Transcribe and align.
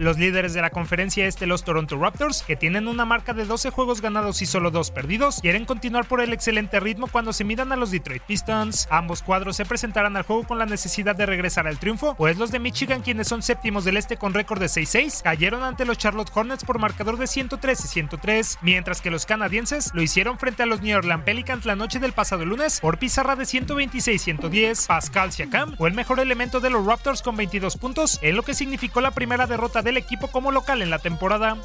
Los 0.00 0.16
líderes 0.16 0.54
de 0.54 0.62
la 0.62 0.70
conferencia 0.70 1.26
este, 1.26 1.44
los 1.46 1.62
Toronto 1.62 1.98
Raptors, 1.98 2.42
que 2.42 2.56
tienen 2.56 2.88
una 2.88 3.04
marca 3.04 3.34
de 3.34 3.44
12 3.44 3.68
juegos 3.68 4.00
ganados 4.00 4.40
y 4.40 4.46
solo 4.46 4.70
2 4.70 4.92
perdidos, 4.92 5.40
quieren 5.42 5.66
continuar 5.66 6.08
por 6.08 6.22
el 6.22 6.32
excelente 6.32 6.80
ritmo 6.80 7.06
cuando 7.06 7.34
se 7.34 7.44
midan 7.44 7.70
a 7.70 7.76
los 7.76 7.90
Detroit 7.90 8.22
Pistons. 8.22 8.88
Ambos 8.90 9.20
cuadros 9.20 9.56
se 9.56 9.66
presentarán 9.66 10.16
al 10.16 10.22
juego 10.22 10.44
con 10.44 10.58
la 10.58 10.64
necesidad 10.64 11.14
de 11.16 11.26
regresar 11.26 11.66
al 11.66 11.78
triunfo, 11.78 12.14
pues 12.14 12.38
los 12.38 12.50
de 12.50 12.60
Michigan, 12.60 13.02
quienes 13.02 13.28
son 13.28 13.42
séptimos 13.42 13.84
del 13.84 13.98
este 13.98 14.16
con 14.16 14.32
récord 14.32 14.58
de 14.58 14.68
6-6, 14.68 15.20
cayeron 15.22 15.62
ante 15.62 15.84
los 15.84 15.98
Charlotte 15.98 16.30
Hornets 16.34 16.64
por 16.64 16.78
marcador 16.78 17.18
de 17.18 17.26
113 17.26 17.82
y 17.84 17.88
103, 17.88 18.58
mientras 18.62 19.02
que 19.02 19.10
los 19.10 19.26
canadienses 19.26 19.90
lo 19.92 20.00
hicieron 20.00 20.38
frente 20.38 20.62
a 20.62 20.66
los 20.66 20.80
New 20.80 20.96
Orleans 20.96 21.24
Pelicans 21.24 21.66
la 21.66 21.76
noche 21.76 21.98
del 21.98 22.14
pasado 22.14 22.46
lunes 22.46 22.80
por 22.80 22.98
pizarra 22.98 23.36
de 23.36 23.44
126-110. 23.44 24.86
Pascal 24.86 25.30
Siakam 25.30 25.76
fue 25.76 25.90
el 25.90 25.94
mejor 25.94 26.20
elemento 26.20 26.60
de 26.60 26.70
los 26.70 26.86
Raptors 26.86 27.20
con 27.20 27.36
22 27.36 27.76
puntos, 27.76 28.18
en 28.22 28.34
lo 28.34 28.44
que 28.44 28.54
significó 28.54 29.02
la 29.02 29.10
primera 29.10 29.46
derrota 29.46 29.82
de 29.82 29.89
del 29.90 29.96
equipo 29.96 30.28
como 30.28 30.52
local 30.52 30.82
en 30.82 30.90
la 30.90 31.00
temporada. 31.00 31.56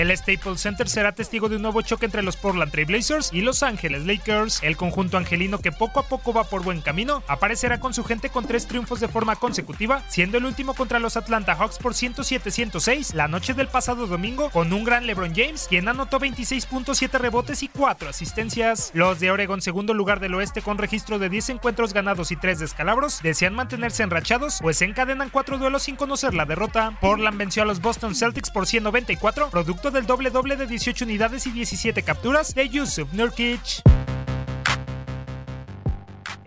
El 0.00 0.16
Staples 0.16 0.62
Center 0.62 0.88
será 0.88 1.12
testigo 1.12 1.50
de 1.50 1.56
un 1.56 1.62
nuevo 1.62 1.82
choque 1.82 2.06
entre 2.06 2.22
los 2.22 2.38
Portland 2.38 2.72
Trail 2.72 2.86
Blazers 2.86 3.28
y 3.34 3.42
Los 3.42 3.62
Ángeles 3.62 4.06
Lakers. 4.06 4.62
El 4.62 4.78
conjunto 4.78 5.18
angelino 5.18 5.58
que 5.58 5.72
poco 5.72 6.00
a 6.00 6.08
poco 6.08 6.32
va 6.32 6.44
por 6.44 6.62
buen 6.62 6.80
camino 6.80 7.22
aparecerá 7.28 7.80
con 7.80 7.92
su 7.92 8.02
gente 8.02 8.30
con 8.30 8.46
tres 8.46 8.66
triunfos 8.66 9.00
de 9.00 9.08
forma 9.08 9.36
consecutiva, 9.36 10.02
siendo 10.08 10.38
el 10.38 10.46
último 10.46 10.72
contra 10.72 11.00
los 11.00 11.18
Atlanta 11.18 11.54
Hawks 11.54 11.76
por 11.76 11.92
107-106 11.92 13.12
la 13.12 13.28
noche 13.28 13.52
del 13.52 13.68
pasado 13.68 14.06
domingo 14.06 14.48
con 14.48 14.72
un 14.72 14.84
gran 14.84 15.06
LeBron 15.06 15.34
James, 15.34 15.66
quien 15.68 15.86
anotó 15.86 16.18
26.7 16.18 17.18
rebotes 17.18 17.62
y 17.62 17.68
4 17.68 18.08
asistencias. 18.08 18.92
Los 18.94 19.20
de 19.20 19.30
Oregon, 19.30 19.60
segundo 19.60 19.92
lugar 19.92 20.18
del 20.18 20.34
oeste 20.34 20.62
con 20.62 20.78
registro 20.78 21.18
de 21.18 21.28
10 21.28 21.50
encuentros 21.50 21.92
ganados 21.92 22.32
y 22.32 22.36
3 22.36 22.58
descalabros, 22.58 23.20
desean 23.22 23.52
mantenerse 23.52 24.02
enrachados, 24.02 24.60
pues 24.62 24.80
encadenan 24.80 25.28
4 25.28 25.58
duelos 25.58 25.82
sin 25.82 25.96
conocer 25.96 26.32
la 26.32 26.46
derrota. 26.46 26.96
Portland 27.02 27.36
venció 27.36 27.64
a 27.64 27.66
los 27.66 27.82
Boston 27.82 28.14
Celtics 28.14 28.50
por 28.50 28.66
194, 28.66 29.50
producto 29.50 29.89
del 29.90 30.06
doble 30.06 30.30
doble 30.30 30.56
de 30.56 30.66
18 30.66 31.04
unidades 31.04 31.46
y 31.46 31.50
17 31.50 32.02
capturas 32.02 32.54
de 32.54 32.68
Yusuf 32.68 33.12
Nurkic. 33.12 33.99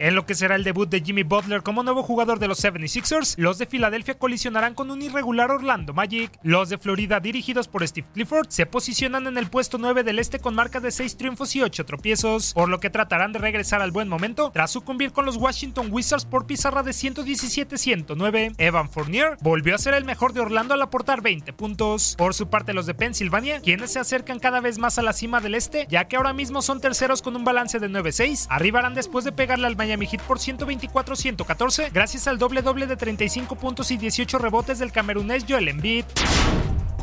En 0.03 0.15
lo 0.15 0.25
que 0.25 0.35
será 0.35 0.55
el 0.55 0.65
debut 0.65 0.89
de 0.89 0.99
Jimmy 0.99 1.23
Butler 1.23 1.63
como 1.63 1.81
nuevo 1.81 2.03
jugador 2.03 2.37
de 2.37 2.49
los 2.49 2.61
76ers, 2.61 3.35
los 3.37 3.57
de 3.57 3.65
Filadelfia 3.65 4.17
colisionarán 4.17 4.73
con 4.73 4.91
un 4.91 5.01
irregular 5.01 5.49
Orlando 5.49 5.93
Magic. 5.93 6.29
Los 6.43 6.67
de 6.67 6.77
Florida, 6.77 7.21
dirigidos 7.21 7.69
por 7.69 7.87
Steve 7.87 8.05
Clifford, 8.13 8.49
se 8.49 8.65
posicionan 8.65 9.27
en 9.27 9.37
el 9.37 9.47
puesto 9.47 9.77
9 9.77 10.03
del 10.03 10.19
este 10.19 10.39
con 10.39 10.55
marca 10.55 10.81
de 10.81 10.91
6 10.91 11.15
triunfos 11.15 11.55
y 11.55 11.61
8 11.61 11.85
tropiezos, 11.85 12.53
por 12.53 12.67
lo 12.67 12.81
que 12.81 12.89
tratarán 12.89 13.31
de 13.31 13.39
regresar 13.39 13.81
al 13.81 13.91
buen 13.91 14.09
momento 14.09 14.51
tras 14.53 14.71
sucumbir 14.71 15.13
con 15.13 15.25
los 15.25 15.37
Washington 15.37 15.87
Wizards 15.89 16.25
por 16.25 16.47
pizarra 16.47 16.83
de 16.83 16.91
117-109. 16.91 18.55
Evan 18.57 18.89
Fournier 18.89 19.37
volvió 19.39 19.73
a 19.73 19.77
ser 19.77 19.93
el 19.93 20.03
mejor 20.03 20.33
de 20.33 20.41
Orlando 20.41 20.73
al 20.73 20.81
aportar 20.81 21.21
20 21.21 21.53
puntos. 21.53 22.15
Por 22.17 22.33
su 22.33 22.49
parte, 22.49 22.73
los 22.73 22.87
de 22.87 22.93
Pensilvania, 22.93 23.61
quienes 23.61 23.93
se 23.93 23.99
acercan 23.99 24.39
cada 24.39 24.59
vez 24.59 24.79
más 24.79 24.99
a 24.99 25.01
la 25.01 25.13
cima 25.13 25.39
del 25.39 25.55
este, 25.55 25.87
ya 25.89 26.09
que 26.09 26.17
ahora 26.17 26.33
mismo 26.33 26.61
son 26.61 26.81
terceros 26.81 27.21
con 27.21 27.37
un 27.37 27.45
balance 27.45 27.79
de 27.79 27.89
9-6, 27.89 28.47
arribarán 28.49 28.95
después 28.95 29.23
de 29.23 29.31
pegarle 29.31 29.67
al 29.67 29.77
Miami 29.77 29.92
Heat 30.01 30.21
por 30.23 30.39
124-114 30.39 31.91
gracias 31.91 32.27
al 32.27 32.37
doble 32.37 32.61
doble 32.61 32.87
de 32.87 32.97
35 32.97 33.55
puntos 33.55 33.91
y 33.91 33.97
18 33.97 34.37
rebotes 34.37 34.79
del 34.79 34.91
camerunés 34.91 35.45
Joel 35.47 35.67
Embiid. 35.67 36.05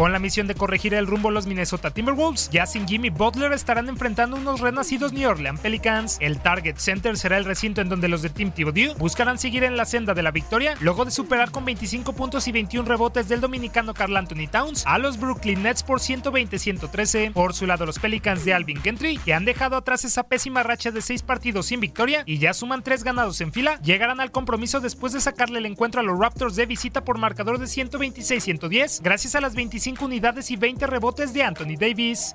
Con 0.00 0.12
la 0.12 0.18
misión 0.18 0.46
de 0.46 0.54
corregir 0.54 0.94
el 0.94 1.06
rumbo 1.06 1.30
los 1.30 1.46
Minnesota 1.46 1.90
Timberwolves, 1.90 2.48
ya 2.48 2.64
sin 2.64 2.88
Jimmy 2.88 3.10
Butler 3.10 3.52
estarán 3.52 3.90
enfrentando 3.90 4.38
unos 4.38 4.60
renacidos 4.60 5.12
New 5.12 5.28
Orleans 5.28 5.60
Pelicans. 5.60 6.16
El 6.20 6.38
Target 6.40 6.76
Center 6.78 7.18
será 7.18 7.36
el 7.36 7.44
recinto 7.44 7.82
en 7.82 7.90
donde 7.90 8.08
los 8.08 8.22
de 8.22 8.30
Team 8.30 8.50
Thibodeau 8.50 8.96
buscarán 8.96 9.38
seguir 9.38 9.62
en 9.62 9.76
la 9.76 9.84
senda 9.84 10.14
de 10.14 10.22
la 10.22 10.30
victoria, 10.30 10.74
luego 10.80 11.04
de 11.04 11.10
superar 11.10 11.50
con 11.50 11.66
25 11.66 12.14
puntos 12.14 12.48
y 12.48 12.52
21 12.52 12.88
rebotes 12.88 13.28
del 13.28 13.42
dominicano 13.42 13.92
Carl 13.92 14.16
Anthony 14.16 14.48
Towns 14.50 14.84
a 14.86 14.96
los 14.96 15.20
Brooklyn 15.20 15.62
Nets 15.62 15.82
por 15.82 16.00
120-113. 16.00 17.34
Por 17.34 17.52
su 17.52 17.66
lado, 17.66 17.84
los 17.84 17.98
Pelicans 17.98 18.46
de 18.46 18.54
Alvin 18.54 18.80
Gentry, 18.80 19.18
que 19.18 19.34
han 19.34 19.44
dejado 19.44 19.76
atrás 19.76 20.06
esa 20.06 20.22
pésima 20.22 20.62
racha 20.62 20.90
de 20.90 21.02
6 21.02 21.24
partidos 21.24 21.66
sin 21.66 21.80
victoria 21.80 22.22
y 22.24 22.38
ya 22.38 22.54
suman 22.54 22.82
3 22.82 23.04
ganados 23.04 23.42
en 23.42 23.52
fila, 23.52 23.78
llegarán 23.82 24.20
al 24.20 24.30
compromiso 24.30 24.80
después 24.80 25.12
de 25.12 25.20
sacarle 25.20 25.58
el 25.58 25.66
encuentro 25.66 26.00
a 26.00 26.04
los 26.04 26.18
Raptors 26.18 26.56
de 26.56 26.64
visita 26.64 27.04
por 27.04 27.18
marcador 27.18 27.58
de 27.58 27.66
126-110, 27.66 29.02
gracias 29.02 29.34
a 29.34 29.42
las 29.42 29.54
25 29.54 29.89
unidades 30.00 30.50
y 30.50 30.56
20 30.56 30.86
rebotes 30.86 31.32
de 31.32 31.42
Anthony 31.42 31.76
Davis. 31.78 32.32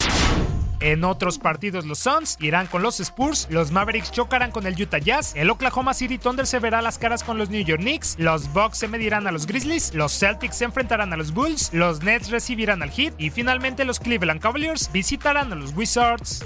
En 0.80 1.04
otros 1.04 1.40
partidos, 1.40 1.86
los 1.86 2.00
Suns 2.00 2.38
irán 2.40 2.68
con 2.68 2.82
los 2.82 3.00
Spurs, 3.00 3.48
los 3.50 3.72
Mavericks 3.72 4.12
chocarán 4.12 4.52
con 4.52 4.68
el 4.68 4.80
Utah 4.80 5.00
Jazz, 5.00 5.34
el 5.36 5.50
Oklahoma 5.50 5.94
City 5.94 6.18
Thunder 6.18 6.46
se 6.46 6.60
verá 6.60 6.82
las 6.82 6.98
caras 6.98 7.24
con 7.24 7.38
los 7.38 7.50
New 7.50 7.64
York 7.64 7.82
Knicks, 7.82 8.16
los 8.20 8.52
Bucks 8.54 8.80
se 8.80 8.88
medirán 8.88 9.26
a 9.26 9.32
los 9.32 9.48
Grizzlies, 9.48 9.94
los 9.94 10.12
Celtics 10.18 10.58
se 10.58 10.66
enfrentarán 10.66 11.14
a 11.14 11.18
los 11.18 11.34
Bulls, 11.34 11.72
los 11.74 12.04
Nets 12.04 12.30
recibirán 12.30 12.84
al 12.84 12.92
Heat 12.92 13.14
y 13.18 13.30
finalmente 13.30 13.86
los 13.86 14.00
Cleveland 14.00 14.42
Cavaliers 14.42 14.92
visitarán 14.92 15.52
a 15.52 15.56
los 15.56 15.74
Wizards. 15.76 16.44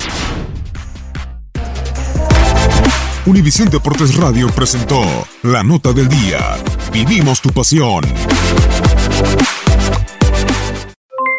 Univisión 3.26 3.70
Deportes 3.70 4.16
Radio 4.16 4.48
presentó 4.50 5.02
la 5.44 5.64
nota 5.64 5.92
del 5.92 6.08
día. 6.08 6.58
Vivimos 6.92 7.42
tu 7.42 7.50
pasión. 7.50 8.04